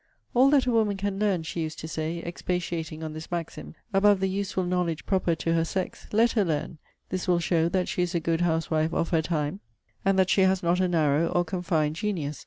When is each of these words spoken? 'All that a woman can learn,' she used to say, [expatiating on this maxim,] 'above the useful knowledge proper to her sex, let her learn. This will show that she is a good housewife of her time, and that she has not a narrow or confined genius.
'All 0.33 0.49
that 0.49 0.65
a 0.65 0.71
woman 0.71 0.97
can 0.97 1.19
learn,' 1.19 1.43
she 1.43 1.61
used 1.61 1.77
to 1.77 1.87
say, 1.87 2.23
[expatiating 2.25 3.03
on 3.03 3.13
this 3.13 3.29
maxim,] 3.29 3.75
'above 3.93 4.19
the 4.19 4.27
useful 4.27 4.63
knowledge 4.63 5.05
proper 5.05 5.35
to 5.35 5.53
her 5.53 5.63
sex, 5.63 6.07
let 6.11 6.31
her 6.31 6.43
learn. 6.43 6.79
This 7.09 7.27
will 7.27 7.37
show 7.37 7.69
that 7.69 7.87
she 7.87 8.01
is 8.01 8.15
a 8.15 8.19
good 8.19 8.41
housewife 8.41 8.95
of 8.95 9.09
her 9.09 9.21
time, 9.21 9.59
and 10.03 10.17
that 10.17 10.31
she 10.31 10.41
has 10.41 10.63
not 10.63 10.79
a 10.79 10.87
narrow 10.87 11.27
or 11.27 11.45
confined 11.45 11.97
genius. 11.97 12.39